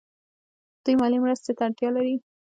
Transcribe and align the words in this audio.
دوی 0.83 0.95
مالي 1.01 1.17
مرستې 1.23 1.51
ته 1.57 1.61
اړتیا 1.67 1.89
لري. 1.95 2.15